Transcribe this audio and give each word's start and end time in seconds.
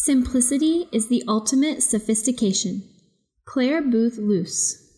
Simplicity 0.00 0.88
is 0.92 1.08
the 1.08 1.24
ultimate 1.26 1.82
sophistication. 1.82 2.84
Clare 3.44 3.82
Boothe 3.82 4.16
Luce. 4.16 4.92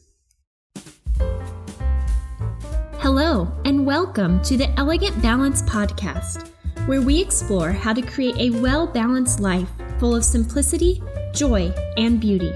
Hello, 2.98 3.50
and 3.64 3.86
welcome 3.86 4.42
to 4.42 4.58
the 4.58 4.68
Elegant 4.78 5.22
Balance 5.22 5.62
Podcast, 5.62 6.50
where 6.86 7.00
we 7.00 7.18
explore 7.18 7.72
how 7.72 7.94
to 7.94 8.02
create 8.02 8.36
a 8.36 8.60
well 8.60 8.86
balanced 8.86 9.40
life 9.40 9.70
full 9.98 10.14
of 10.14 10.22
simplicity, 10.22 11.02
joy, 11.32 11.72
and 11.96 12.20
beauty. 12.20 12.52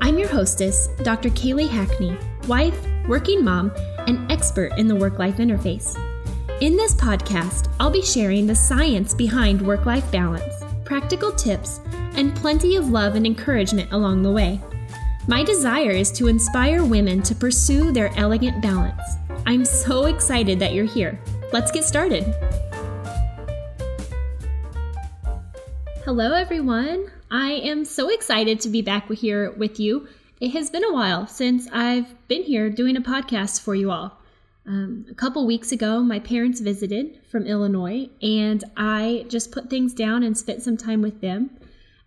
I'm 0.00 0.18
your 0.18 0.28
hostess, 0.28 0.88
Dr. 1.04 1.30
Kaylee 1.30 1.68
Hackney, 1.68 2.18
wife, 2.48 2.84
working 3.06 3.44
mom, 3.44 3.70
and 4.08 4.30
expert 4.30 4.76
in 4.76 4.88
the 4.88 4.96
work 4.96 5.20
life 5.20 5.36
interface. 5.36 5.96
In 6.60 6.76
this 6.76 6.94
podcast, 6.94 7.72
I'll 7.78 7.92
be 7.92 8.02
sharing 8.02 8.48
the 8.48 8.56
science 8.56 9.14
behind 9.14 9.62
work 9.62 9.86
life 9.86 10.10
balance 10.10 10.64
practical 10.90 11.30
tips, 11.30 11.78
and 12.16 12.34
plenty 12.34 12.74
of 12.74 12.90
love 12.90 13.14
and 13.14 13.24
encouragement 13.24 13.92
along 13.92 14.22
the 14.22 14.32
way. 14.32 14.60
My 15.28 15.44
desire 15.44 15.92
is 15.92 16.10
to 16.10 16.26
inspire 16.26 16.82
women 16.82 17.22
to 17.22 17.32
pursue 17.32 17.92
their 17.92 18.10
elegant 18.16 18.60
balance. 18.60 19.00
I'm 19.46 19.64
so 19.64 20.06
excited 20.06 20.58
that 20.58 20.74
you're 20.74 20.84
here. 20.84 21.16
Let's 21.52 21.70
get 21.70 21.84
started. 21.84 22.24
Hello, 26.04 26.32
everyone. 26.32 27.08
I 27.30 27.52
am 27.52 27.84
so 27.84 28.08
excited 28.08 28.58
to 28.58 28.68
be 28.68 28.82
back 28.82 29.08
here 29.12 29.52
with 29.52 29.78
you. 29.78 30.08
It 30.40 30.50
has 30.54 30.70
been 30.70 30.82
a 30.82 30.92
while 30.92 31.24
since 31.28 31.68
I've 31.70 32.16
been 32.26 32.42
here 32.42 32.68
doing 32.68 32.96
a 32.96 33.00
podcast 33.00 33.60
for 33.60 33.76
you 33.76 33.92
all. 33.92 34.19
Um, 34.66 35.06
a 35.10 35.14
couple 35.14 35.46
weeks 35.46 35.72
ago, 35.72 36.02
my 36.02 36.18
parents 36.20 36.60
visited 36.60 37.20
from 37.30 37.46
Illinois, 37.46 38.08
and 38.22 38.62
I 38.76 39.24
just 39.28 39.52
put 39.52 39.70
things 39.70 39.94
down 39.94 40.22
and 40.22 40.36
spent 40.36 40.62
some 40.62 40.76
time 40.76 41.02
with 41.02 41.20
them. 41.20 41.50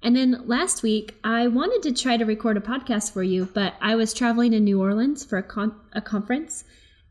And 0.01 0.15
then 0.15 0.43
last 0.45 0.83
week, 0.83 1.15
I 1.23 1.47
wanted 1.47 1.81
to 1.83 2.01
try 2.01 2.17
to 2.17 2.25
record 2.25 2.57
a 2.57 2.61
podcast 2.61 3.13
for 3.13 3.23
you, 3.23 3.49
but 3.53 3.73
I 3.81 3.95
was 3.95 4.13
traveling 4.13 4.53
in 4.53 4.65
New 4.65 4.81
Orleans 4.81 5.23
for 5.23 5.37
a, 5.37 5.43
con- 5.43 5.79
a 5.93 6.01
conference, 6.01 6.63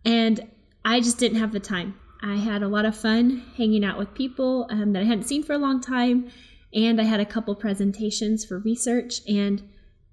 and 0.04 0.48
I 0.84 1.00
just 1.00 1.18
didn't 1.18 1.38
have 1.38 1.52
the 1.52 1.60
time. 1.60 1.94
I 2.22 2.36
had 2.36 2.62
a 2.62 2.68
lot 2.68 2.84
of 2.84 2.96
fun 2.96 3.42
hanging 3.56 3.84
out 3.84 3.98
with 3.98 4.14
people 4.14 4.66
um, 4.70 4.92
that 4.92 5.02
I 5.02 5.06
hadn't 5.06 5.24
seen 5.24 5.42
for 5.42 5.54
a 5.54 5.58
long 5.58 5.80
time, 5.80 6.30
and 6.72 7.00
I 7.00 7.04
had 7.04 7.20
a 7.20 7.26
couple 7.26 7.54
presentations 7.56 8.44
for 8.44 8.58
research, 8.58 9.20
and 9.26 9.62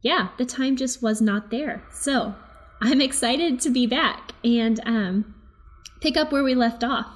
yeah, 0.02 0.30
the 0.38 0.45
time 0.45 0.75
just 0.75 1.02
was 1.02 1.21
not 1.21 1.52
there. 1.52 1.83
So 1.91 2.33
I'm 2.81 3.02
excited 3.02 3.59
to 3.61 3.69
be 3.69 3.88
back 3.88 4.31
and 4.44 4.80
um, 4.85 5.35
pick 6.02 6.16
up 6.16 6.31
where 6.31 6.44
we 6.44 6.55
left 6.55 6.83
off. 6.83 7.08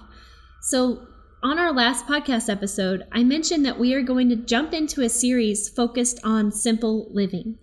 So, 0.61 1.07
on 1.41 1.59
our 1.59 1.73
last 1.73 2.05
podcast 2.05 2.49
episode, 2.49 3.05
I 3.11 3.23
mentioned 3.23 3.65
that 3.65 3.79
we 3.79 3.93
are 3.93 4.01
going 4.01 4.29
to 4.29 4.35
jump 4.35 4.73
into 4.73 5.01
a 5.01 5.09
series 5.09 5.67
focused 5.67 6.19
on 6.23 6.51
simple 6.51 7.07
living. 7.11 7.57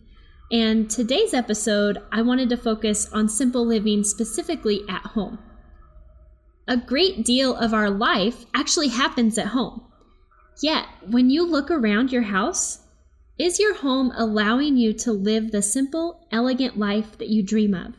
And 0.52 0.90
today's 0.90 1.32
episode, 1.32 1.98
I 2.12 2.22
wanted 2.22 2.50
to 2.50 2.56
focus 2.56 3.10
on 3.12 3.28
simple 3.28 3.66
living 3.66 4.02
specifically 4.04 4.82
at 4.88 5.02
home. 5.02 5.38
A 6.68 6.76
great 6.76 7.24
deal 7.24 7.54
of 7.54 7.72
our 7.72 7.88
life 7.88 8.44
actually 8.54 8.88
happens 8.88 9.38
at 9.38 9.48
home. 9.48 9.82
Yet, 10.62 10.86
when 11.06 11.30
you 11.30 11.46
look 11.46 11.70
around 11.70 12.12
your 12.12 12.22
house, 12.22 12.80
is 13.40 13.58
your 13.58 13.74
home 13.74 14.12
allowing 14.14 14.76
you 14.76 14.92
to 14.92 15.10
live 15.10 15.50
the 15.50 15.62
simple, 15.62 16.28
elegant 16.30 16.76
life 16.78 17.16
that 17.16 17.30
you 17.30 17.42
dream 17.42 17.72
of? 17.72 17.94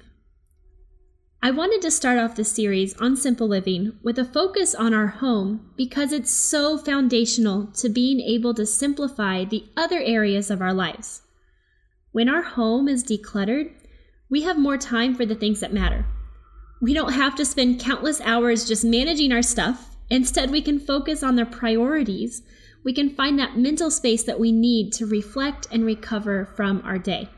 I 1.41 1.49
wanted 1.49 1.81
to 1.81 1.89
start 1.89 2.19
off 2.19 2.35
this 2.35 2.51
series 2.51 2.95
on 2.97 3.17
simple 3.17 3.47
living 3.47 3.97
with 4.03 4.19
a 4.19 4.23
focus 4.23 4.75
on 4.75 4.93
our 4.93 5.07
home 5.07 5.71
because 5.75 6.11
it's 6.11 6.29
so 6.29 6.77
foundational 6.77 7.71
to 7.77 7.89
being 7.89 8.19
able 8.19 8.53
to 8.53 8.67
simplify 8.67 9.43
the 9.43 9.63
other 9.75 9.99
areas 9.99 10.51
of 10.51 10.61
our 10.61 10.75
lives. 10.75 11.23
When 12.11 12.29
our 12.29 12.43
home 12.43 12.87
is 12.87 13.03
decluttered, 13.03 13.73
we 14.29 14.43
have 14.43 14.59
more 14.59 14.77
time 14.77 15.15
for 15.15 15.25
the 15.25 15.33
things 15.33 15.59
that 15.61 15.73
matter. 15.73 16.05
We 16.83 16.93
don't 16.93 17.13
have 17.13 17.33
to 17.37 17.45
spend 17.45 17.79
countless 17.79 18.21
hours 18.21 18.67
just 18.67 18.85
managing 18.85 19.31
our 19.31 19.41
stuff. 19.41 19.95
Instead, 20.11 20.51
we 20.51 20.61
can 20.61 20.79
focus 20.79 21.23
on 21.23 21.35
the 21.35 21.47
priorities 21.47 22.43
we 22.83 22.93
can 22.93 23.09
find 23.09 23.37
that 23.37 23.57
mental 23.57 23.91
space 23.91 24.23
that 24.23 24.39
we 24.39 24.51
need 24.51 24.91
to 24.93 25.05
reflect 25.05 25.67
and 25.71 25.85
recover 25.85 26.45
from 26.55 26.81
our 26.83 26.97
day. 26.97 27.29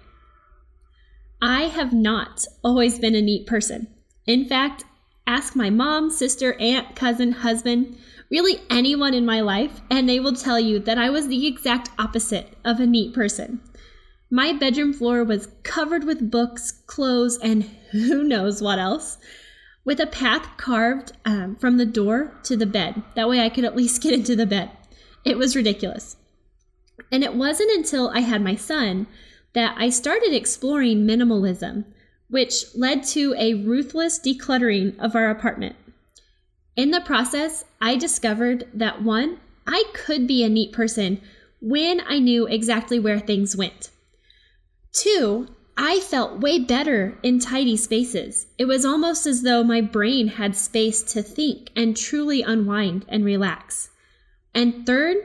I 1.41 1.63
have 1.63 1.91
not 1.93 2.45
always 2.63 2.99
been 2.99 3.15
a 3.15 3.21
neat 3.21 3.45
person. 3.45 3.87
In 4.25 4.47
fact, 4.47 4.85
ask 5.27 5.55
my 5.55 5.69
mom, 5.69 6.09
sister, 6.09 6.53
aunt, 6.59 6.95
cousin, 6.95 7.33
husband, 7.33 7.97
really 8.31 8.61
anyone 8.69 9.13
in 9.13 9.25
my 9.25 9.41
life, 9.41 9.81
and 9.91 10.07
they 10.07 10.19
will 10.19 10.35
tell 10.35 10.59
you 10.59 10.79
that 10.79 10.97
I 10.97 11.09
was 11.09 11.27
the 11.27 11.45
exact 11.45 11.89
opposite 11.99 12.57
of 12.63 12.79
a 12.79 12.85
neat 12.85 13.13
person. 13.13 13.61
My 14.31 14.53
bedroom 14.53 14.93
floor 14.93 15.23
was 15.23 15.49
covered 15.63 16.05
with 16.05 16.31
books, 16.31 16.71
clothes, 16.87 17.37
and 17.37 17.63
who 17.91 18.23
knows 18.23 18.61
what 18.61 18.79
else, 18.79 19.17
with 19.85 19.99
a 19.99 20.07
path 20.07 20.47
carved 20.57 21.11
um, 21.25 21.57
from 21.57 21.77
the 21.77 21.85
door 21.85 22.39
to 22.43 22.55
the 22.55 22.65
bed. 22.65 23.03
That 23.15 23.29
way 23.29 23.41
I 23.41 23.49
could 23.49 23.65
at 23.65 23.75
least 23.75 24.01
get 24.01 24.13
into 24.13 24.35
the 24.35 24.45
bed. 24.45 24.71
It 25.23 25.37
was 25.37 25.55
ridiculous. 25.55 26.17
And 27.11 27.23
it 27.23 27.35
wasn't 27.35 27.71
until 27.71 28.09
I 28.09 28.19
had 28.19 28.41
my 28.41 28.55
son 28.55 29.07
that 29.53 29.75
I 29.77 29.89
started 29.89 30.33
exploring 30.33 31.05
minimalism, 31.05 31.85
which 32.29 32.65
led 32.75 33.03
to 33.07 33.35
a 33.37 33.53
ruthless 33.53 34.19
decluttering 34.19 34.97
of 34.99 35.15
our 35.15 35.29
apartment. 35.29 35.75
In 36.75 36.91
the 36.91 37.01
process, 37.01 37.63
I 37.79 37.95
discovered 37.95 38.67
that 38.73 39.03
one, 39.03 39.39
I 39.67 39.83
could 39.93 40.27
be 40.27 40.43
a 40.43 40.49
neat 40.49 40.73
person 40.73 41.21
when 41.61 42.01
I 42.07 42.19
knew 42.19 42.47
exactly 42.47 42.99
where 42.99 43.19
things 43.19 43.55
went. 43.55 43.91
Two, 44.91 45.47
I 45.77 45.99
felt 45.99 46.39
way 46.39 46.59
better 46.59 47.17
in 47.23 47.39
tidy 47.39 47.77
spaces. 47.77 48.47
It 48.57 48.65
was 48.65 48.85
almost 48.85 49.25
as 49.25 49.43
though 49.43 49.63
my 49.63 49.81
brain 49.81 50.27
had 50.27 50.55
space 50.55 51.01
to 51.13 51.23
think 51.23 51.69
and 51.75 51.95
truly 51.95 52.41
unwind 52.41 53.05
and 53.07 53.23
relax. 53.23 53.89
And 54.53 54.85
third, 54.85 55.17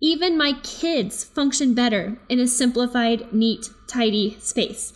even 0.00 0.38
my 0.38 0.54
kids 0.62 1.24
function 1.24 1.74
better 1.74 2.18
in 2.28 2.38
a 2.38 2.46
simplified, 2.46 3.32
neat, 3.32 3.70
tidy 3.86 4.36
space. 4.40 4.92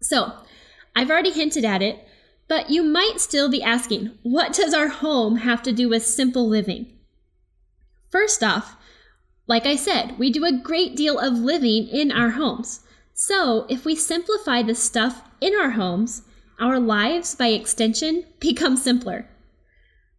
So, 0.00 0.32
I've 0.94 1.10
already 1.10 1.30
hinted 1.30 1.64
at 1.64 1.82
it, 1.82 2.06
but 2.48 2.70
you 2.70 2.82
might 2.82 3.20
still 3.20 3.50
be 3.50 3.62
asking 3.62 4.18
what 4.22 4.52
does 4.52 4.74
our 4.74 4.88
home 4.88 5.36
have 5.36 5.62
to 5.62 5.72
do 5.72 5.88
with 5.88 6.04
simple 6.04 6.48
living? 6.48 6.86
First 8.10 8.44
off, 8.44 8.76
like 9.46 9.66
I 9.66 9.76
said, 9.76 10.18
we 10.18 10.30
do 10.30 10.44
a 10.44 10.52
great 10.52 10.96
deal 10.96 11.18
of 11.18 11.34
living 11.34 11.88
in 11.88 12.12
our 12.12 12.30
homes. 12.30 12.80
So, 13.14 13.66
if 13.68 13.84
we 13.84 13.94
simplify 13.94 14.62
the 14.62 14.74
stuff 14.74 15.22
in 15.40 15.54
our 15.54 15.70
homes, 15.70 16.22
our 16.60 16.78
lives, 16.78 17.34
by 17.34 17.48
extension, 17.48 18.24
become 18.40 18.76
simpler. 18.76 19.28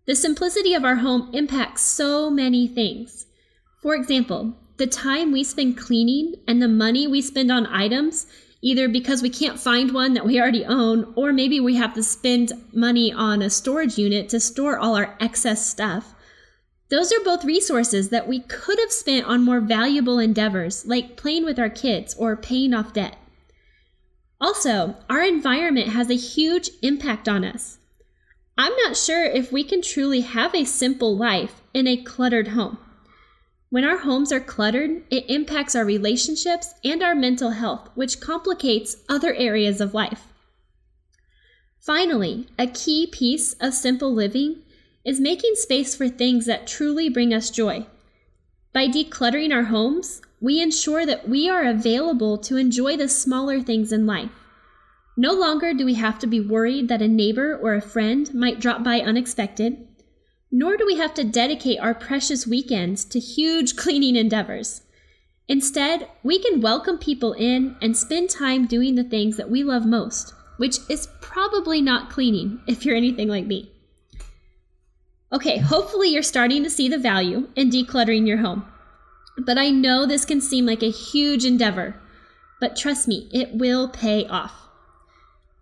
The 0.06 0.16
simplicity 0.16 0.74
of 0.74 0.84
our 0.84 0.98
home 0.98 1.30
impacts 1.34 1.82
so 1.82 2.30
many 2.30 2.68
things. 2.68 3.26
For 3.82 3.96
example, 3.96 4.54
the 4.76 4.86
time 4.88 5.32
we 5.32 5.46
spend 5.46 5.78
cleaning 5.78 6.36
and 6.46 6.62
the 6.62 6.68
money 6.68 7.08
we 7.08 7.22
spend 7.22 7.50
on 7.50 7.68
items, 7.68 8.28
either 8.62 8.90
because 8.90 9.22
we 9.22 9.30
can't 9.30 9.60
find 9.60 9.94
one 9.94 10.14
that 10.14 10.26
we 10.26 10.42
already 10.42 10.66
own, 10.66 11.14
or 11.16 11.32
maybe 11.32 11.60
we 11.62 11.76
have 11.76 11.94
to 11.94 12.04
spend 12.04 12.52
money 12.74 13.14
on 13.14 13.42
a 13.42 13.50
storage 13.50 13.98
unit 13.98 14.28
to 14.30 14.42
store 14.42 14.78
all 14.78 14.98
our 14.98 15.16
excess 15.22 15.66
stuff. 15.66 16.14
Those 16.90 17.14
are 17.14 17.24
both 17.24 17.46
resources 17.46 18.10
that 18.10 18.28
we 18.28 18.42
could 18.42 18.80
have 18.80 18.92
spent 18.92 19.26
on 19.26 19.44
more 19.44 19.62
valuable 19.62 20.20
endeavors, 20.20 20.86
like 20.86 21.16
playing 21.16 21.46
with 21.46 21.58
our 21.58 21.70
kids 21.70 22.14
or 22.16 22.36
paying 22.36 22.74
off 22.74 22.92
debt. 22.92 23.16
Also, 24.42 24.98
our 25.10 25.24
environment 25.24 25.88
has 25.88 26.10
a 26.10 26.16
huge 26.16 26.70
impact 26.82 27.30
on 27.30 27.46
us. 27.46 27.80
I'm 28.58 28.76
not 28.78 28.96
sure 28.96 29.24
if 29.24 29.52
we 29.52 29.64
can 29.64 29.82
truly 29.82 30.22
have 30.22 30.54
a 30.54 30.64
simple 30.64 31.18
life 31.18 31.62
in 31.74 31.88
a 31.88 31.98
cluttered 31.98 32.50
home. 32.50 32.78
When 33.70 33.84
our 33.84 33.98
homes 33.98 34.32
are 34.32 34.40
cluttered, 34.40 35.04
it 35.10 35.28
impacts 35.28 35.76
our 35.76 35.84
relationships 35.84 36.76
and 36.84 37.02
our 37.02 37.16
mental 37.16 37.50
health, 37.50 37.90
which 37.96 38.20
complicates 38.20 38.98
other 39.10 39.34
areas 39.34 39.82
of 39.82 39.96
life. 39.96 40.28
Finally, 41.80 42.48
a 42.60 42.68
key 42.68 43.08
piece 43.08 43.54
of 43.54 43.74
simple 43.74 44.14
living 44.14 44.62
is 45.04 45.20
making 45.20 45.56
space 45.56 45.96
for 45.96 46.08
things 46.08 46.46
that 46.46 46.68
truly 46.68 47.10
bring 47.10 47.34
us 47.34 47.50
joy. 47.50 47.88
By 48.72 48.88
decluttering 48.88 49.52
our 49.52 49.64
homes, 49.64 50.22
we 50.40 50.62
ensure 50.62 51.06
that 51.08 51.28
we 51.28 51.50
are 51.50 51.66
available 51.66 52.38
to 52.38 52.58
enjoy 52.58 52.98
the 52.98 53.10
smaller 53.10 53.60
things 53.62 53.92
in 53.92 54.06
life. 54.06 54.43
No 55.16 55.34
longer 55.34 55.74
do 55.74 55.86
we 55.86 55.94
have 55.94 56.18
to 56.20 56.28
be 56.28 56.40
worried 56.40 56.88
that 56.88 57.02
a 57.02 57.08
neighbor 57.08 57.56
or 57.56 57.76
a 57.76 57.82
friend 57.82 58.34
might 58.34 58.60
drop 58.60 58.84
by 58.84 59.00
unexpected, 59.00 59.88
nor 60.52 60.76
do 60.76 60.86
we 60.86 60.98
have 60.98 61.14
to 61.16 61.24
dedicate 61.24 61.80
our 61.80 61.94
precious 61.94 62.48
weekends 62.48 63.06
to 63.06 63.20
huge 63.20 63.76
cleaning 63.78 64.16
endeavors. 64.16 64.82
Instead, 65.48 66.08
we 66.24 66.40
can 66.40 66.62
welcome 66.62 66.98
people 66.98 67.34
in 67.34 67.76
and 67.82 67.96
spend 67.96 68.30
time 68.30 68.66
doing 68.66 68.96
the 68.96 69.04
things 69.04 69.38
that 69.38 69.52
we 69.52 69.64
love 69.64 69.86
most, 69.86 70.34
which 70.58 70.78
is 70.90 71.10
probably 71.22 71.82
not 71.82 72.10
cleaning 72.10 72.60
if 72.68 72.86
you're 72.86 72.96
anything 72.96 73.28
like 73.28 73.46
me. 73.46 73.72
Okay, 75.32 75.58
hopefully 75.58 76.10
you're 76.10 76.24
starting 76.24 76.64
to 76.64 76.70
see 76.70 76.88
the 76.88 76.98
value 76.98 77.50
in 77.56 77.70
decluttering 77.70 78.28
your 78.28 78.38
home. 78.38 78.66
But 79.38 79.58
I 79.58 79.70
know 79.72 80.06
this 80.06 80.26
can 80.26 80.42
seem 80.42 80.66
like 80.66 80.84
a 80.84 80.92
huge 80.92 81.44
endeavor. 81.44 81.96
But 82.60 82.76
trust 82.76 83.08
me, 83.08 83.30
it 83.34 83.56
will 83.56 83.90
pay 83.90 84.28
off. 84.28 84.63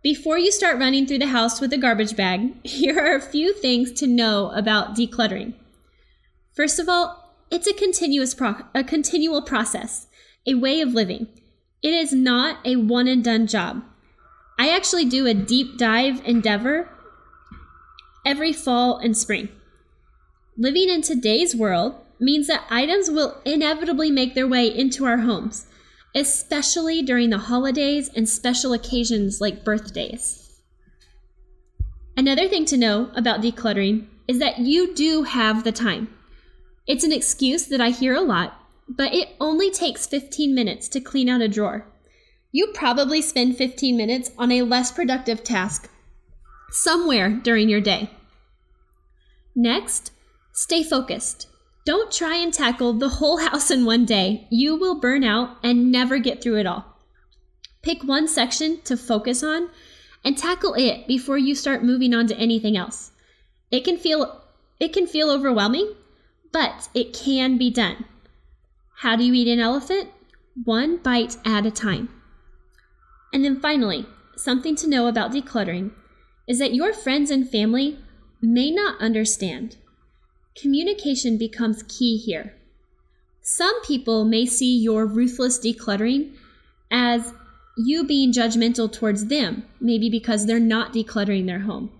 Before 0.03 0.39
you 0.39 0.51
start 0.51 0.79
running 0.79 1.05
through 1.05 1.19
the 1.19 1.27
house 1.27 1.61
with 1.61 1.71
a 1.73 1.77
garbage 1.77 2.15
bag, 2.15 2.55
here 2.65 2.99
are 2.99 3.15
a 3.15 3.21
few 3.21 3.53
things 3.53 3.91
to 3.93 4.07
know 4.07 4.49
about 4.51 4.95
decluttering. 4.95 5.53
First 6.53 6.79
of 6.79 6.89
all, 6.89 7.35
it's 7.51 7.67
a 7.67 7.73
continuous 7.73 8.33
pro- 8.33 8.65
a 8.73 8.83
continual 8.83 9.43
process, 9.43 10.07
a 10.47 10.55
way 10.55 10.81
of 10.81 10.93
living. 10.93 11.27
It 11.83 11.93
is 11.93 12.13
not 12.13 12.57
a 12.65 12.77
one 12.77 13.07
and 13.07 13.23
done 13.23 13.45
job. 13.45 13.83
I 14.57 14.69
actually 14.69 15.05
do 15.05 15.27
a 15.27 15.33
deep 15.33 15.77
dive 15.77 16.25
endeavor 16.25 16.89
every 18.25 18.53
fall 18.53 18.97
and 18.97 19.15
spring. 19.15 19.49
Living 20.57 20.89
in 20.89 21.01
today's 21.01 21.55
world 21.55 21.95
means 22.19 22.47
that 22.47 22.65
items 22.69 23.09
will 23.09 23.41
inevitably 23.45 24.11
make 24.11 24.33
their 24.33 24.47
way 24.47 24.67
into 24.67 25.05
our 25.05 25.17
homes, 25.19 25.65
especially 26.15 27.01
during 27.01 27.29
the 27.29 27.37
holidays 27.37 28.09
and 28.15 28.27
special 28.27 28.73
occasions 28.73 29.39
like 29.39 29.63
birthdays. 29.63 30.61
Another 32.17 32.47
thing 32.47 32.65
to 32.65 32.77
know 32.77 33.11
about 33.15 33.41
decluttering 33.41 34.07
is 34.27 34.39
that 34.39 34.59
you 34.59 34.93
do 34.93 35.23
have 35.23 35.63
the 35.63 35.71
time. 35.71 36.13
It's 36.87 37.03
an 37.03 37.11
excuse 37.11 37.65
that 37.67 37.81
I 37.81 37.89
hear 37.89 38.13
a 38.13 38.21
lot, 38.21 38.59
but 38.87 39.13
it 39.13 39.29
only 39.39 39.71
takes 39.71 40.07
15 40.07 40.53
minutes 40.53 40.89
to 40.89 40.99
clean 40.99 41.29
out 41.29 41.41
a 41.41 41.47
drawer. 41.47 41.87
You 42.51 42.67
probably 42.73 43.21
spend 43.21 43.55
15 43.55 43.95
minutes 43.95 44.31
on 44.37 44.51
a 44.51 44.63
less 44.63 44.91
productive 44.91 45.43
task 45.43 45.89
somewhere 46.71 47.29
during 47.29 47.69
your 47.69 47.81
day. 47.81 48.09
Next, 49.55 50.11
stay 50.53 50.83
focused. 50.83 51.47
Don't 51.83 52.11
try 52.11 52.35
and 52.35 52.53
tackle 52.53 52.93
the 52.93 53.09
whole 53.09 53.37
house 53.37 53.71
in 53.71 53.85
one 53.85 54.05
day. 54.05 54.47
You 54.51 54.75
will 54.75 54.99
burn 54.99 55.23
out 55.23 55.57
and 55.63 55.91
never 55.91 56.19
get 56.19 56.41
through 56.41 56.59
it 56.59 56.67
all. 56.67 56.85
Pick 57.81 58.03
one 58.03 58.27
section 58.27 58.81
to 58.83 58.95
focus 58.95 59.41
on 59.41 59.69
and 60.23 60.37
tackle 60.37 60.75
it 60.75 61.07
before 61.07 61.37
you 61.37 61.55
start 61.55 61.83
moving 61.83 62.13
on 62.13 62.27
to 62.27 62.37
anything 62.37 62.77
else. 62.77 63.11
It 63.71 63.83
can 63.83 63.97
feel 63.97 64.41
it 64.79 64.93
can 64.93 65.07
feel 65.07 65.29
overwhelming, 65.29 65.95
but 66.51 66.89
it 66.93 67.13
can 67.13 67.57
be 67.57 67.71
done. 67.71 68.05
How 68.97 69.15
do 69.15 69.23
you 69.23 69.33
eat 69.33 69.47
an 69.47 69.59
elephant? 69.59 70.09
One 70.63 70.97
bite 70.97 71.37
at 71.45 71.65
a 71.65 71.71
time. 71.71 72.09
And 73.33 73.45
then 73.45 73.59
finally, 73.59 74.05
something 74.35 74.75
to 74.77 74.89
know 74.89 75.07
about 75.07 75.31
decluttering 75.31 75.91
is 76.47 76.59
that 76.59 76.73
your 76.73 76.93
friends 76.93 77.31
and 77.31 77.49
family 77.49 77.99
may 78.41 78.71
not 78.71 78.99
understand. 78.99 79.77
Communication 80.55 81.37
becomes 81.37 81.83
key 81.83 82.17
here. 82.17 82.53
Some 83.41 83.81
people 83.83 84.25
may 84.25 84.45
see 84.45 84.77
your 84.77 85.05
ruthless 85.05 85.59
decluttering 85.59 86.33
as 86.91 87.33
you 87.77 88.03
being 88.03 88.31
judgmental 88.31 88.91
towards 88.91 89.27
them, 89.27 89.63
maybe 89.79 90.09
because 90.09 90.45
they're 90.45 90.59
not 90.59 90.93
decluttering 90.93 91.47
their 91.47 91.59
home. 91.59 91.91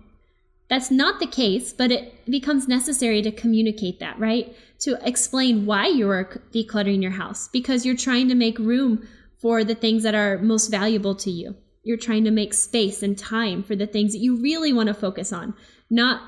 That's 0.68 0.90
not 0.90 1.20
the 1.20 1.26
case, 1.26 1.72
but 1.72 1.90
it 1.90 2.24
becomes 2.30 2.68
necessary 2.68 3.20
to 3.22 3.32
communicate 3.32 4.00
that, 4.00 4.18
right? 4.18 4.56
To 4.80 4.98
explain 5.06 5.66
why 5.66 5.88
you're 5.88 6.42
decluttering 6.52 7.02
your 7.02 7.10
house, 7.12 7.48
because 7.48 7.84
you're 7.84 7.96
trying 7.96 8.28
to 8.28 8.34
make 8.34 8.58
room 8.58 9.06
for 9.38 9.64
the 9.64 9.74
things 9.74 10.02
that 10.04 10.14
are 10.14 10.38
most 10.38 10.68
valuable 10.68 11.14
to 11.16 11.30
you. 11.30 11.56
You're 11.82 11.96
trying 11.96 12.24
to 12.24 12.30
make 12.30 12.54
space 12.54 13.02
and 13.02 13.18
time 13.18 13.62
for 13.64 13.74
the 13.74 13.86
things 13.86 14.12
that 14.12 14.20
you 14.20 14.36
really 14.36 14.72
want 14.72 14.86
to 14.86 14.94
focus 14.94 15.32
on, 15.32 15.54
not 15.90 16.22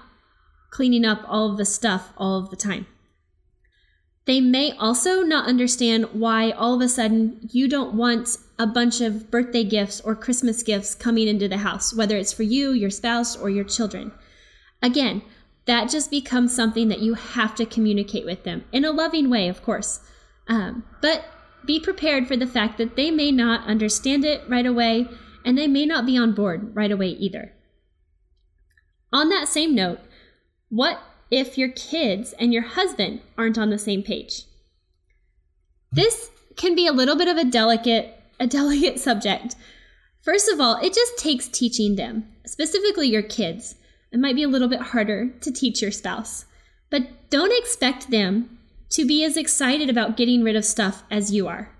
cleaning 0.75 1.05
up 1.05 1.23
all 1.29 1.53
of 1.53 1.56
the 1.56 1.65
stuff 1.65 2.12
all 2.17 2.37
of 2.37 2.50
the 2.50 2.56
time. 2.56 2.85
They 4.26 4.41
may 4.41 4.73
also 4.73 5.23
not 5.23 5.47
understand 5.47 6.06
why 6.12 6.50
all 6.50 6.75
of 6.75 6.81
a 6.81 6.88
sudden 6.88 7.49
you 7.53 7.69
don't 7.69 7.94
want 7.94 8.37
a 8.59 8.67
bunch 8.67 9.00
of 9.00 9.31
birthday 9.31 9.62
gifts 9.62 10.00
or 10.00 10.17
Christmas 10.17 10.65
gifts 10.65 10.97
coming 10.97 11.29
into 11.29 11.47
the 11.47 11.59
house, 11.59 11.94
whether 11.94 12.17
it's 12.17 12.32
for 12.32 12.43
you, 12.43 12.73
your 12.73 12.91
spouse, 12.91 13.37
or 13.37 13.50
your 13.50 13.62
children. 13.65 14.11
Again, 14.82 15.23
that 15.67 15.91
just 15.91 16.11
becomes 16.11 16.53
something 16.53 16.88
that 16.88 17.00
you 17.00 17.15
have 17.15 17.55
to 17.55 17.67
communicate 17.67 18.25
with 18.25 18.43
them 18.43 18.65
in 18.73 18.85
a 18.85 18.91
loving 18.91 19.31
way, 19.31 19.47
of 19.49 19.62
course. 19.62 20.00
Um, 20.49 20.85
but 21.00 21.25
be 21.65 21.79
prepared 21.79 22.26
for 22.26 22.37
the 22.37 22.49
fact 22.49 22.79
that 22.79 22.97
they 22.97 23.12
may 23.12 23.31
not 23.31 23.69
understand 23.69 24.25
it 24.25 24.43
right 24.49 24.67
away 24.67 25.06
and 25.44 25.56
they 25.56 25.69
may 25.69 25.87
not 25.87 26.05
be 26.05 26.19
on 26.19 26.35
board 26.35 26.75
right 26.75 26.91
away 26.91 27.11
either. 27.11 27.53
On 29.12 29.29
that 29.29 29.47
same 29.47 29.73
note, 29.75 30.00
what 30.75 30.99
if 31.31 31.56
your 31.56 31.69
kids 31.69 32.32
and 32.32 32.53
your 32.53 32.65
husband 32.65 33.21
aren't 33.38 33.59
on 33.59 33.71
the 33.71 33.79
same 33.79 34.03
page? 34.03 34.43
This 35.93 36.31
can 36.56 36.75
be 36.75 36.88
a 36.88 36.93
little 36.93 37.15
bit 37.15 37.29
of 37.29 37.37
a 37.37 37.44
delicate 37.44 38.21
a 38.41 38.49
delicate 38.49 38.99
subject. 39.09 39.55
First 40.23 40.50
of 40.50 40.61
all, 40.61 40.76
it 40.82 40.93
just 40.93 41.17
takes 41.17 41.47
teaching 41.47 41.94
them, 41.94 42.26
specifically 42.44 43.06
your 43.06 43.23
kids. 43.23 43.76
It 44.11 44.19
might 44.19 44.35
be 44.35 44.43
a 44.43 44.49
little 44.49 44.67
bit 44.67 44.81
harder 44.81 45.29
to 45.43 45.53
teach 45.53 45.81
your 45.81 45.93
spouse, 45.93 46.44
but 46.91 47.31
don't 47.31 47.56
expect 47.56 48.11
them 48.11 48.59
to 48.91 49.06
be 49.06 49.23
as 49.23 49.37
excited 49.37 49.88
about 49.88 50.17
getting 50.17 50.43
rid 50.43 50.56
of 50.56 50.65
stuff 50.65 51.05
as 51.09 51.32
you 51.32 51.47
are. 51.47 51.71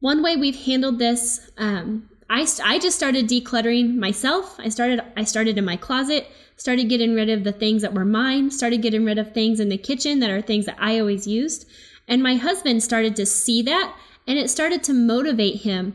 One 0.00 0.22
way 0.22 0.36
we've 0.36 0.64
handled 0.64 0.98
this, 0.98 1.50
um, 1.58 2.08
I, 2.32 2.46
I 2.64 2.78
just 2.78 2.96
started 2.96 3.28
decluttering 3.28 3.96
myself. 3.96 4.56
I 4.58 4.70
started 4.70 5.02
I 5.18 5.24
started 5.24 5.58
in 5.58 5.66
my 5.66 5.76
closet, 5.76 6.26
started 6.56 6.88
getting 6.88 7.14
rid 7.14 7.28
of 7.28 7.44
the 7.44 7.52
things 7.52 7.82
that 7.82 7.92
were 7.92 8.06
mine, 8.06 8.50
started 8.50 8.80
getting 8.80 9.04
rid 9.04 9.18
of 9.18 9.34
things 9.34 9.60
in 9.60 9.68
the 9.68 9.76
kitchen 9.76 10.20
that 10.20 10.30
are 10.30 10.40
things 10.40 10.64
that 10.64 10.78
I 10.80 10.98
always 10.98 11.26
used. 11.26 11.68
And 12.08 12.22
my 12.22 12.36
husband 12.36 12.82
started 12.82 13.16
to 13.16 13.26
see 13.26 13.60
that 13.64 13.94
and 14.26 14.38
it 14.38 14.48
started 14.48 14.82
to 14.84 14.94
motivate 14.94 15.60
him 15.60 15.94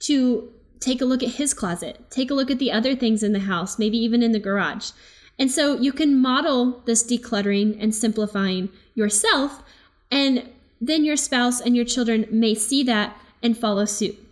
to 0.00 0.52
take 0.80 1.00
a 1.00 1.04
look 1.04 1.22
at 1.22 1.36
his 1.36 1.54
closet, 1.54 2.10
take 2.10 2.32
a 2.32 2.34
look 2.34 2.50
at 2.50 2.58
the 2.58 2.72
other 2.72 2.96
things 2.96 3.22
in 3.22 3.32
the 3.32 3.38
house, 3.38 3.78
maybe 3.78 3.96
even 3.98 4.24
in 4.24 4.32
the 4.32 4.40
garage. 4.40 4.90
And 5.38 5.52
so 5.52 5.76
you 5.78 5.92
can 5.92 6.20
model 6.20 6.82
this 6.86 7.04
decluttering 7.04 7.80
and 7.80 7.94
simplifying 7.94 8.70
yourself, 8.94 9.62
and 10.10 10.50
then 10.80 11.04
your 11.04 11.16
spouse 11.16 11.60
and 11.60 11.76
your 11.76 11.84
children 11.84 12.26
may 12.30 12.54
see 12.56 12.82
that 12.84 13.16
and 13.40 13.56
follow 13.56 13.84
suit. 13.84 14.25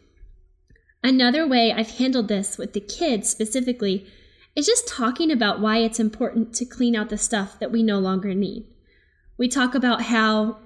Another 1.04 1.46
way 1.46 1.70
I've 1.70 1.98
handled 1.98 2.28
this 2.28 2.56
with 2.56 2.72
the 2.72 2.80
kids 2.80 3.28
specifically 3.28 4.06
is 4.56 4.64
just 4.64 4.88
talking 4.88 5.30
about 5.30 5.60
why 5.60 5.78
it's 5.78 6.00
important 6.00 6.54
to 6.54 6.64
clean 6.64 6.96
out 6.96 7.10
the 7.10 7.18
stuff 7.18 7.58
that 7.58 7.70
we 7.70 7.82
no 7.82 7.98
longer 7.98 8.32
need. 8.32 8.66
We 9.36 9.48
talk 9.48 9.74
about 9.74 10.00
how 10.00 10.60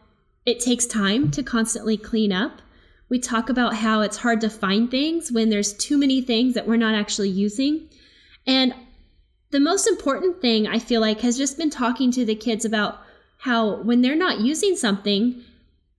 it 0.46 0.60
takes 0.60 0.86
time 0.86 1.32
to 1.32 1.42
constantly 1.42 1.96
clean 1.96 2.30
up. 2.30 2.62
We 3.08 3.18
talk 3.18 3.48
about 3.48 3.74
how 3.74 4.02
it's 4.02 4.18
hard 4.18 4.40
to 4.42 4.48
find 4.48 4.88
things 4.88 5.32
when 5.32 5.50
there's 5.50 5.72
too 5.72 5.98
many 5.98 6.22
things 6.22 6.54
that 6.54 6.68
we're 6.68 6.76
not 6.76 6.94
actually 6.94 7.30
using. 7.30 7.88
And 8.46 8.72
the 9.50 9.58
most 9.58 9.88
important 9.88 10.40
thing 10.40 10.68
I 10.68 10.78
feel 10.78 11.00
like 11.00 11.20
has 11.22 11.36
just 11.36 11.58
been 11.58 11.70
talking 11.70 12.12
to 12.12 12.24
the 12.24 12.36
kids 12.36 12.64
about 12.64 13.00
how 13.38 13.82
when 13.82 14.02
they're 14.02 14.14
not 14.14 14.38
using 14.38 14.76
something, 14.76 15.42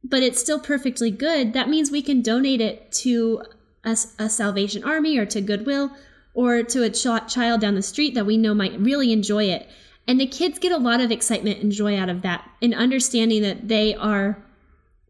but 0.01 0.23
it's 0.23 0.39
still 0.39 0.59
perfectly 0.59 1.11
good, 1.11 1.51
that 1.51 1.67
means 1.67 1.91
we 1.91 2.01
can 2.01 2.21
donate 2.21 2.61
it 2.61 2.89
to 2.93 3.43
a, 3.83 3.97
a 4.17 4.29
Salvation 4.29 4.83
Army 4.83 5.17
or 5.17 5.25
to 5.25 5.41
Goodwill 5.41 5.91
or 6.33 6.63
to 6.63 6.83
a 6.83 6.89
ch- 6.89 7.33
child 7.33 7.61
down 7.61 7.75
the 7.75 7.81
street 7.81 8.13
that 8.15 8.25
we 8.25 8.37
know 8.37 8.53
might 8.53 8.79
really 8.79 9.11
enjoy 9.11 9.45
it. 9.45 9.67
And 10.07 10.19
the 10.19 10.25
kids 10.25 10.59
get 10.59 10.71
a 10.71 10.77
lot 10.77 11.01
of 11.01 11.11
excitement 11.11 11.61
and 11.61 11.71
joy 11.71 11.97
out 11.97 12.09
of 12.09 12.21
that 12.23 12.49
and 12.61 12.73
understanding 12.73 13.41
that 13.43 13.67
they 13.67 13.93
are 13.95 14.43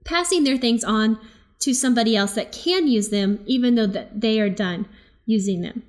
passing 0.04 0.44
their 0.44 0.58
things 0.58 0.84
on 0.84 1.20
to 1.60 1.74
somebody 1.74 2.16
else 2.16 2.34
that 2.34 2.52
can 2.52 2.88
use 2.88 3.10
them, 3.10 3.42
even 3.46 3.76
though 3.76 3.88
that 3.88 4.22
they 4.22 4.40
are 4.40 4.50
done 4.50 4.88
using 5.26 5.62
them. 5.62 5.84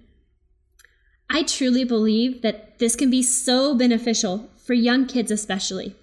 I 1.31 1.45
truly 1.45 1.85
believe 1.85 2.43
that 2.43 2.79
this 2.79 2.97
can 2.97 3.09
be 3.09 3.23
so 3.23 3.75
beneficial 3.75 4.51
for 4.65 4.75
young 4.75 5.07
kids 5.07 5.31
especially. 5.31 5.95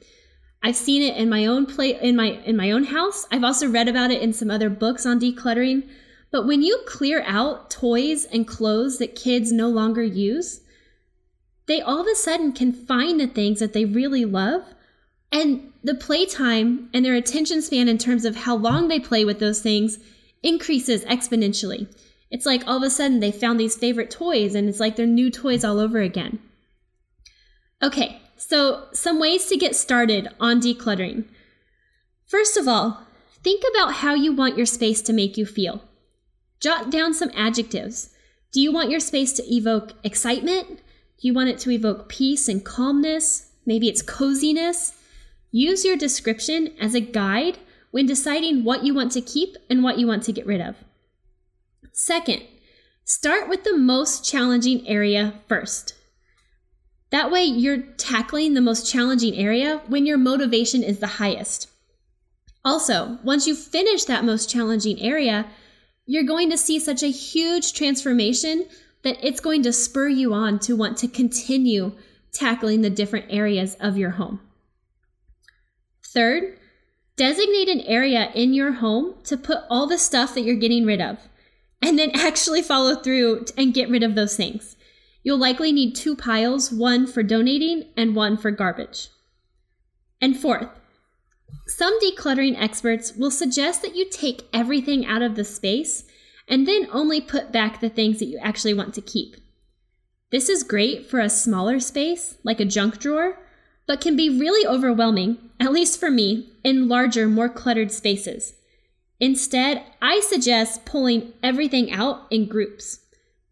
I've 0.63 0.75
seen 0.75 1.01
it 1.01 1.17
in 1.17 1.29
my 1.29 1.45
own 1.45 1.65
play 1.65 1.99
in 2.01 2.15
my 2.15 2.41
in 2.45 2.57
my 2.57 2.71
own 2.71 2.85
house. 2.85 3.25
I've 3.31 3.43
also 3.43 3.69
read 3.69 3.87
about 3.87 4.11
it 4.11 4.21
in 4.21 4.33
some 4.33 4.49
other 4.49 4.69
books 4.69 5.05
on 5.05 5.19
decluttering. 5.19 5.87
But 6.31 6.45
when 6.45 6.61
you 6.61 6.79
clear 6.85 7.23
out 7.25 7.69
toys 7.69 8.25
and 8.25 8.47
clothes 8.47 8.97
that 8.97 9.15
kids 9.15 9.51
no 9.51 9.69
longer 9.69 10.03
use, 10.03 10.61
they 11.67 11.81
all 11.81 12.01
of 12.01 12.07
a 12.07 12.15
sudden 12.15 12.51
can 12.51 12.71
find 12.71 13.19
the 13.19 13.27
things 13.27 13.59
that 13.59 13.73
they 13.73 13.85
really 13.85 14.25
love 14.25 14.63
and 15.31 15.71
the 15.83 15.95
playtime 15.95 16.89
and 16.93 17.03
their 17.05 17.15
attention 17.15 17.61
span 17.61 17.87
in 17.87 17.97
terms 17.97 18.25
of 18.25 18.35
how 18.35 18.55
long 18.55 18.87
they 18.87 18.99
play 18.99 19.25
with 19.25 19.39
those 19.39 19.61
things 19.61 19.99
increases 20.43 21.03
exponentially. 21.05 21.87
It's 22.29 22.45
like 22.45 22.67
all 22.67 22.77
of 22.77 22.83
a 22.83 22.89
sudden 22.89 23.19
they 23.19 23.31
found 23.31 23.59
these 23.59 23.75
favorite 23.75 24.11
toys 24.11 24.55
and 24.55 24.67
it's 24.67 24.79
like 24.79 24.95
they're 24.95 25.05
new 25.05 25.29
toys 25.29 25.63
all 25.63 25.79
over 25.79 25.99
again. 25.99 26.39
Okay, 27.81 28.21
so 28.37 28.87
some 28.91 29.19
ways 29.19 29.45
to 29.47 29.57
get 29.57 29.75
started 29.75 30.27
on 30.39 30.61
decluttering. 30.61 31.25
First 32.25 32.57
of 32.57 32.67
all, 32.67 33.05
think 33.43 33.63
about 33.71 33.95
how 33.95 34.13
you 34.13 34.33
want 34.33 34.57
your 34.57 34.65
space 34.65 35.01
to 35.03 35.13
make 35.13 35.37
you 35.37 35.45
feel. 35.45 35.81
Jot 36.59 36.89
down 36.89 37.13
some 37.13 37.31
adjectives. 37.35 38.09
Do 38.51 38.61
you 38.61 38.71
want 38.71 38.89
your 38.89 38.99
space 38.99 39.33
to 39.33 39.53
evoke 39.53 39.93
excitement? 40.03 40.67
Do 40.67 41.27
you 41.27 41.33
want 41.33 41.49
it 41.49 41.59
to 41.59 41.71
evoke 41.71 42.09
peace 42.09 42.47
and 42.47 42.63
calmness? 42.63 43.51
Maybe 43.65 43.89
it's 43.89 44.01
coziness. 44.01 44.93
Use 45.51 45.85
your 45.85 45.97
description 45.97 46.73
as 46.79 46.95
a 46.95 46.99
guide 46.99 47.57
when 47.91 48.05
deciding 48.05 48.63
what 48.63 48.83
you 48.83 48.93
want 48.93 49.11
to 49.13 49.21
keep 49.21 49.55
and 49.69 49.83
what 49.83 49.97
you 49.97 50.07
want 50.07 50.23
to 50.23 50.31
get 50.31 50.45
rid 50.45 50.61
of. 50.61 50.75
Second, 51.91 52.43
start 53.03 53.49
with 53.49 53.63
the 53.63 53.77
most 53.77 54.23
challenging 54.23 54.87
area 54.87 55.33
first. 55.47 55.93
That 57.09 57.31
way, 57.31 57.43
you're 57.43 57.81
tackling 57.97 58.53
the 58.53 58.61
most 58.61 58.91
challenging 58.91 59.35
area 59.35 59.81
when 59.87 60.05
your 60.05 60.17
motivation 60.17 60.83
is 60.83 60.99
the 60.99 61.07
highest. 61.07 61.69
Also, 62.65 63.17
once 63.23 63.47
you 63.47 63.55
finish 63.55 64.03
that 64.05 64.25
most 64.25 64.49
challenging 64.49 64.99
area, 65.01 65.47
you're 66.07 66.23
going 66.23 66.49
to 66.49 66.57
see 66.57 66.79
such 66.79 67.03
a 67.03 67.11
huge 67.11 67.73
transformation 67.73 68.65
that 69.03 69.17
it's 69.21 69.41
going 69.41 69.61
to 69.63 69.73
spur 69.73 70.07
you 70.07 70.33
on 70.33 70.57
to 70.59 70.75
want 70.75 70.97
to 70.97 71.07
continue 71.07 71.91
tackling 72.31 72.81
the 72.81 72.89
different 72.89 73.25
areas 73.29 73.75
of 73.79 73.97
your 73.97 74.11
home. 74.11 74.39
Third, 76.05 76.57
designate 77.17 77.67
an 77.67 77.81
area 77.81 78.31
in 78.33 78.53
your 78.53 78.71
home 78.71 79.15
to 79.25 79.37
put 79.37 79.59
all 79.69 79.85
the 79.85 79.97
stuff 79.97 80.33
that 80.33 80.41
you're 80.41 80.55
getting 80.55 80.85
rid 80.85 81.01
of, 81.01 81.19
and 81.81 81.99
then 81.99 82.11
actually 82.15 82.61
follow 82.61 82.95
through 82.95 83.45
and 83.57 83.73
get 83.73 83.89
rid 83.89 84.01
of 84.01 84.15
those 84.15 84.35
things. 84.35 84.77
You'll 85.23 85.37
likely 85.37 85.73
need 85.73 85.93
two 85.93 86.15
piles, 86.15 86.71
one 86.71 87.05
for 87.05 87.21
donating 87.21 87.91
and 87.97 88.15
one 88.15 88.37
for 88.37 88.49
garbage. 88.49 89.09
And 90.21 90.39
fourth, 90.39 90.69
some 91.67 91.99
decluttering 91.99 92.59
experts 92.59 93.13
will 93.15 93.31
suggest 93.31 93.81
that 93.81 93.95
you 93.95 94.09
take 94.09 94.47
everything 94.53 95.05
out 95.05 95.21
of 95.21 95.35
the 95.35 95.43
space 95.43 96.05
and 96.47 96.67
then 96.67 96.87
only 96.91 97.19
put 97.19 97.51
back 97.51 97.79
the 97.79 97.89
things 97.89 98.19
that 98.19 98.25
you 98.25 98.39
actually 98.41 98.73
want 98.73 98.93
to 98.93 99.01
keep. 99.01 99.35
This 100.31 100.49
is 100.49 100.63
great 100.63 101.09
for 101.09 101.19
a 101.19 101.29
smaller 101.29 101.79
space, 101.79 102.37
like 102.43 102.59
a 102.59 102.65
junk 102.65 102.99
drawer, 102.99 103.39
but 103.85 104.01
can 104.01 104.15
be 104.15 104.29
really 104.29 104.67
overwhelming, 104.67 105.37
at 105.59 105.71
least 105.71 105.99
for 105.99 106.11
me, 106.11 106.49
in 106.63 106.87
larger, 106.87 107.27
more 107.27 107.49
cluttered 107.49 107.91
spaces. 107.91 108.53
Instead, 109.19 109.83
I 110.01 110.19
suggest 110.19 110.85
pulling 110.85 111.33
everything 111.41 111.91
out 111.91 112.27
in 112.29 112.47
groups. 112.47 112.99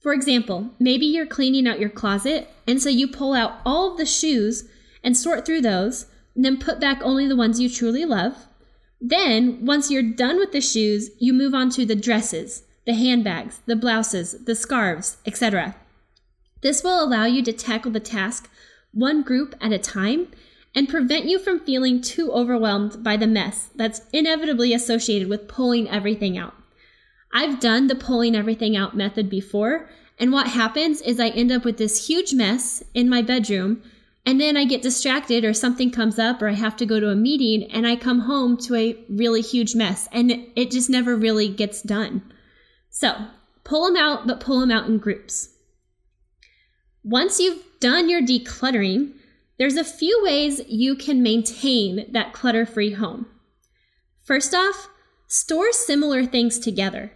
For 0.01 0.13
example, 0.13 0.72
maybe 0.79 1.05
you're 1.05 1.25
cleaning 1.25 1.67
out 1.67 1.79
your 1.79 1.89
closet, 1.89 2.50
and 2.67 2.81
so 2.81 2.89
you 2.89 3.07
pull 3.07 3.34
out 3.34 3.60
all 3.65 3.91
of 3.91 3.98
the 3.98 4.05
shoes 4.05 4.69
and 5.03 5.17
sort 5.17 5.45
through 5.45 5.62
those, 5.62 6.05
then 6.44 6.58
put 6.58 6.80
back 6.80 7.00
only 7.01 7.27
the 7.27 7.36
ones 7.36 7.60
you 7.60 7.70
truly 7.70 8.06
love. 8.06 8.48
Then, 9.00 9.65
once 9.65 9.92
you're 9.92 10.04
done 10.04 10.38
with 10.38 10.51
the 10.51 10.62
shoes, 10.62 11.12
you 11.20 11.34
move 11.34 11.54
on 11.54 11.70
to 11.72 11.86
the 11.86 11.96
dresses, 11.96 12.63
the 12.86 12.94
handbags, 12.94 13.62
the 13.65 13.75
blouses, 13.75 14.44
the 14.46 14.56
scarves, 14.56 15.18
etc. 15.25 15.75
This 16.62 16.84
will 16.84 17.04
allow 17.04 17.25
you 17.25 17.44
to 17.44 17.54
tackle 17.54 17.92
the 17.92 18.00
task 18.00 18.50
one 18.92 19.22
group 19.22 19.56
at 19.62 19.74
a 19.74 19.77
time 19.77 20.27
and 20.74 20.89
prevent 20.89 21.25
you 21.25 21.39
from 21.39 21.60
feeling 21.60 22.01
too 22.01 22.32
overwhelmed 22.32 23.04
by 23.04 23.15
the 23.18 23.27
mess 23.27 23.70
that's 23.75 24.01
inevitably 24.12 24.74
associated 24.74 25.30
with 25.30 25.48
pulling 25.48 25.89
everything 25.89 26.38
out. 26.38 26.54
I've 27.34 27.60
done 27.60 27.88
the 27.88 27.96
pulling 27.96 28.36
everything 28.36 28.75
out 28.75 28.96
method 28.96 29.30
before, 29.30 29.89
and 30.18 30.32
what 30.32 30.48
happens 30.48 31.01
is 31.01 31.20
I 31.20 31.30
end 31.30 31.51
up 31.51 31.65
with 31.65 31.77
this 31.77 32.08
huge 32.08 32.34
mess 32.34 32.84
in 32.94 33.10
my 33.10 33.22
bedroom, 33.22 33.84
and 34.25 34.41
then 34.41 34.58
I 34.58 34.65
get 34.65 34.82
distracted 34.82 35.46
or 35.46 35.53
something 35.53 35.91
comes 35.91 36.17
up 36.17 36.41
or 36.41 36.50
I 36.50 36.53
have 36.53 36.75
to 36.77 36.86
go 36.86 37.00
to 37.00 37.10
a 37.10 37.15
meeting, 37.15 37.72
and 37.72 37.86
I 37.86 37.96
come 37.96 38.20
home 38.22 38.58
to 38.58 38.75
a 38.75 38.98
really 39.10 39.41
huge 39.41 39.75
mess, 39.75 40.08
and 40.12 40.32
it 40.55 40.72
just 40.72 40.89
never 40.89 41.15
really 41.15 41.48
gets 41.48 41.82
done. 41.82 42.22
So, 42.89 43.13
pull 43.63 43.86
them 43.86 43.98
out, 43.98 44.25
but 44.25 44.39
pull 44.39 44.60
them 44.60 44.72
out 44.72 44.88
in 44.88 44.98
groups. 44.98 45.50
Once 47.03 47.39
you've 47.39 47.63
done 47.79 48.10
your 48.10 48.22
decluttering, 48.22 49.13
there's 49.58 49.75
a 49.75 49.84
few 49.84 50.22
ways 50.24 50.62
you 50.67 50.96
can 50.96 51.22
maintain 51.22 52.12
that 52.12 52.34
clutter 52.34 52.65
free 52.65 52.94
home. 52.94 53.27
First 54.24 54.55
off, 54.55 54.89
store 55.27 55.72
similar 55.72 56.25
things 56.25 56.58
together. 56.58 57.12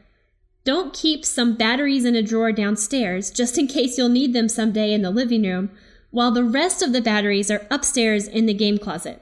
Don't 0.63 0.93
keep 0.93 1.25
some 1.25 1.55
batteries 1.55 2.05
in 2.05 2.15
a 2.15 2.21
drawer 2.21 2.51
downstairs 2.51 3.31
just 3.31 3.57
in 3.57 3.67
case 3.67 3.97
you'll 3.97 4.09
need 4.09 4.33
them 4.33 4.47
someday 4.47 4.93
in 4.93 5.01
the 5.01 5.09
living 5.09 5.43
room, 5.43 5.71
while 6.11 6.31
the 6.31 6.43
rest 6.43 6.81
of 6.81 6.93
the 6.93 7.01
batteries 7.01 7.51
are 7.51 7.67
upstairs 7.69 8.27
in 8.27 8.45
the 8.45 8.53
game 8.53 8.77
closet. 8.77 9.21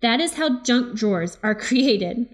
That 0.00 0.20
is 0.20 0.34
how 0.34 0.62
junk 0.62 0.96
drawers 0.96 1.38
are 1.42 1.54
created. 1.66 2.28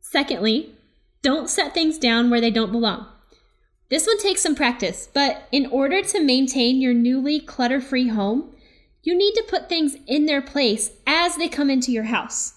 Secondly, 0.00 0.74
don't 1.22 1.48
set 1.48 1.72
things 1.72 1.98
down 1.98 2.30
where 2.30 2.40
they 2.40 2.50
don't 2.50 2.72
belong. 2.72 3.06
This 3.88 4.06
one 4.06 4.18
takes 4.18 4.40
some 4.40 4.54
practice, 4.54 5.08
but 5.12 5.46
in 5.52 5.66
order 5.66 6.02
to 6.02 6.24
maintain 6.24 6.80
your 6.80 6.94
newly 6.94 7.38
clutter 7.40 7.80
free 7.80 8.08
home, 8.08 8.54
you 9.02 9.16
need 9.16 9.34
to 9.34 9.46
put 9.48 9.68
things 9.68 9.96
in 10.06 10.26
their 10.26 10.40
place 10.40 10.92
as 11.06 11.36
they 11.36 11.48
come 11.48 11.68
into 11.68 11.92
your 11.92 12.04
house. 12.04 12.54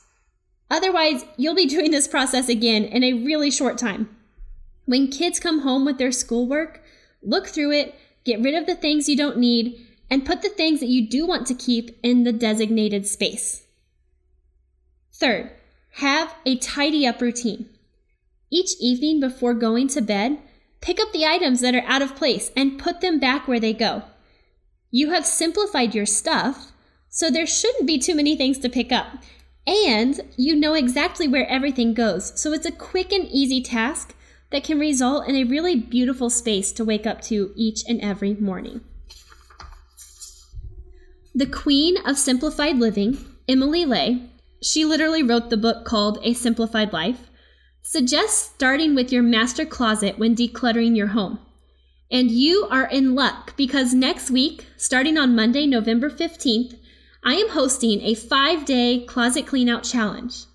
Otherwise, 0.69 1.25
you'll 1.37 1.55
be 1.55 1.65
doing 1.67 1.91
this 1.91 2.07
process 2.07 2.49
again 2.49 2.85
in 2.85 3.03
a 3.03 3.13
really 3.13 3.51
short 3.51 3.77
time. 3.77 4.15
When 4.85 5.11
kids 5.11 5.39
come 5.39 5.61
home 5.61 5.85
with 5.85 5.97
their 5.97 6.11
schoolwork, 6.11 6.81
look 7.21 7.47
through 7.47 7.71
it, 7.73 7.95
get 8.23 8.41
rid 8.41 8.55
of 8.55 8.65
the 8.65 8.75
things 8.75 9.09
you 9.09 9.17
don't 9.17 9.37
need, 9.37 9.84
and 10.09 10.25
put 10.25 10.41
the 10.41 10.49
things 10.49 10.79
that 10.79 10.89
you 10.89 11.07
do 11.07 11.25
want 11.25 11.47
to 11.47 11.53
keep 11.53 11.97
in 12.03 12.23
the 12.23 12.33
designated 12.33 13.07
space. 13.07 13.63
Third, 15.13 15.51
have 15.93 16.35
a 16.45 16.57
tidy 16.57 17.07
up 17.07 17.21
routine. 17.21 17.69
Each 18.51 18.71
evening 18.79 19.19
before 19.19 19.53
going 19.53 19.87
to 19.89 20.01
bed, 20.01 20.39
pick 20.81 20.99
up 20.99 21.11
the 21.11 21.25
items 21.25 21.61
that 21.61 21.73
are 21.73 21.85
out 21.85 22.01
of 22.01 22.15
place 22.15 22.51
and 22.55 22.79
put 22.79 23.01
them 23.01 23.19
back 23.19 23.47
where 23.47 23.59
they 23.59 23.73
go. 23.73 24.03
You 24.91 25.11
have 25.11 25.25
simplified 25.25 25.95
your 25.95 26.05
stuff, 26.05 26.71
so 27.09 27.29
there 27.29 27.47
shouldn't 27.47 27.87
be 27.87 27.97
too 27.97 28.15
many 28.15 28.35
things 28.35 28.59
to 28.59 28.69
pick 28.69 28.91
up. 28.91 29.07
And 29.67 30.21
you 30.37 30.55
know 30.55 30.73
exactly 30.73 31.27
where 31.27 31.47
everything 31.47 31.93
goes, 31.93 32.39
so 32.39 32.53
it's 32.53 32.67
a 32.67 32.71
quick 32.71 33.11
and 33.11 33.27
easy 33.27 33.61
task 33.61 34.15
that 34.51 34.63
can 34.63 34.79
result 34.79 35.27
in 35.27 35.35
a 35.35 35.43
really 35.43 35.75
beautiful 35.75 36.29
space 36.29 36.71
to 36.73 36.85
wake 36.85 37.07
up 37.07 37.21
to 37.23 37.51
each 37.55 37.83
and 37.87 37.99
every 38.01 38.35
morning. 38.35 38.81
The 41.37 41.45
queen 41.45 41.97
of 42.05 42.17
simplified 42.17 42.77
living, 42.77 43.17
Emily 43.45 43.83
Ley, 43.83 44.29
she 44.61 44.85
literally 44.85 45.21
wrote 45.21 45.49
the 45.49 45.57
book 45.57 45.83
called 45.83 46.17
A 46.23 46.33
Simplified 46.33 46.93
Life, 46.93 47.29
suggests 47.81 48.53
starting 48.53 48.95
with 48.95 49.11
your 49.11 49.21
master 49.21 49.65
closet 49.65 50.17
when 50.17 50.33
decluttering 50.33 50.95
your 50.95 51.07
home. 51.07 51.39
And 52.09 52.31
you 52.31 52.69
are 52.71 52.87
in 52.87 53.15
luck 53.15 53.53
because 53.57 53.93
next 53.93 54.31
week, 54.31 54.65
starting 54.77 55.17
on 55.17 55.35
Monday, 55.35 55.67
November 55.67 56.09
15th, 56.09 56.77
I 57.21 57.33
am 57.33 57.49
hosting 57.49 57.99
a 57.99 58.15
five 58.15 58.63
day 58.63 59.03
closet 59.05 59.45
cleanout 59.45 59.83
challenge. 59.83 60.45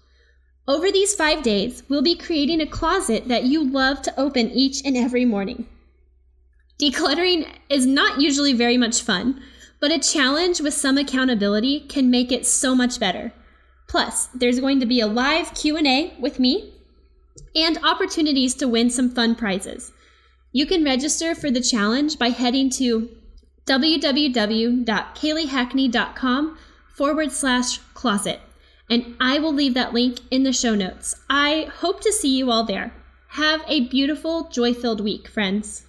Over 0.67 0.91
these 0.91 1.15
five 1.15 1.43
days, 1.43 1.83
we'll 1.91 2.01
be 2.01 2.17
creating 2.17 2.63
a 2.63 2.67
closet 2.67 3.29
that 3.29 3.45
you 3.45 3.69
love 3.69 4.01
to 4.01 4.19
open 4.19 4.51
each 4.51 4.83
and 4.87 4.97
every 4.97 5.27
morning. 5.27 5.67
Decluttering 6.81 7.47
is 7.69 7.85
not 7.85 8.19
usually 8.19 8.55
very 8.55 8.79
much 8.79 9.03
fun, 9.03 9.43
but 9.81 9.91
a 9.91 9.99
challenge 9.99 10.61
with 10.61 10.75
some 10.75 10.99
accountability 10.99 11.81
can 11.81 12.11
make 12.11 12.31
it 12.31 12.45
so 12.47 12.75
much 12.75 13.01
better. 13.01 13.33
Plus, 13.89 14.27
there's 14.29 14.61
going 14.61 14.79
to 14.81 14.87
be 14.87 15.01
a 15.01 15.07
live 15.07 15.55
Q&A 15.55 16.15
with 16.21 16.39
me 16.39 16.75
and 17.55 17.79
opportunities 17.83 18.55
to 18.55 18.69
win 18.69 18.91
some 18.91 19.11
fun 19.11 19.35
prizes. 19.35 19.93
You 20.53 20.67
can 20.67 20.85
register 20.85 21.35
for 21.35 21.51
the 21.51 21.61
challenge 21.61 22.19
by 22.19 22.29
heading 22.29 22.69
to 22.71 23.09
www.kayleehackney.com 23.67 26.59
forward 26.95 27.33
slash 27.33 27.79
closet 27.95 28.41
and 28.91 29.15
I 29.21 29.39
will 29.39 29.55
leave 29.55 29.75
that 29.75 29.95
link 29.95 30.19
in 30.33 30.43
the 30.43 30.53
show 30.53 30.75
notes. 30.75 31.15
I 31.31 31.71
hope 31.77 32.03
to 32.03 32.13
see 32.13 32.37
you 32.37 32.51
all 32.51 32.65
there. 32.65 32.93
Have 33.29 33.63
a 33.69 33.87
beautiful, 33.87 34.49
joy 34.49 34.75
filled 34.75 35.01
week, 35.01 35.29
friends. 35.29 35.87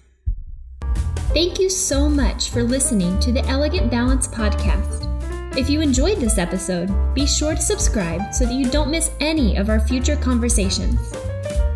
Thank 1.32 1.58
you 1.58 1.70
so 1.70 2.10
much 2.10 2.50
for 2.50 2.62
listening 2.62 3.18
to 3.20 3.32
the 3.32 3.42
Elegant 3.46 3.90
Balance 3.90 4.28
podcast. 4.28 5.08
If 5.56 5.70
you 5.70 5.80
enjoyed 5.80 6.18
this 6.18 6.36
episode, 6.36 6.90
be 7.14 7.26
sure 7.26 7.54
to 7.54 7.60
subscribe 7.60 8.34
so 8.34 8.44
that 8.44 8.52
you 8.52 8.68
don't 8.68 8.90
miss 8.90 9.12
any 9.18 9.56
of 9.56 9.70
our 9.70 9.80
future 9.80 10.16
conversations. 10.16 11.00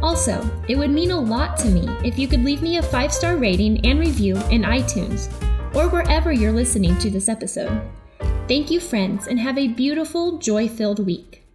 Also, 0.02 0.46
it 0.68 0.76
would 0.76 0.90
mean 0.90 1.10
a 1.10 1.18
lot 1.18 1.56
to 1.60 1.70
me 1.70 1.88
if 2.06 2.18
you 2.18 2.28
could 2.28 2.44
leave 2.44 2.60
me 2.60 2.76
a 2.76 2.82
five 2.82 3.14
star 3.14 3.38
rating 3.38 3.82
and 3.86 3.98
review 3.98 4.36
in 4.50 4.60
iTunes 4.60 5.32
or 5.74 5.88
wherever 5.88 6.32
you're 6.32 6.52
listening 6.52 6.98
to 6.98 7.08
this 7.08 7.30
episode. 7.30 7.80
Thank 8.48 8.70
you, 8.70 8.78
friends, 8.78 9.26
and 9.26 9.40
have 9.40 9.56
a 9.56 9.68
beautiful, 9.68 10.36
joy 10.36 10.68
filled 10.68 10.98
week. 10.98 11.45